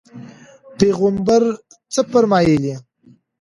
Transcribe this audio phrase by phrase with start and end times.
[0.77, 1.43] پیغمبر
[1.93, 2.73] څه فرمایلي؟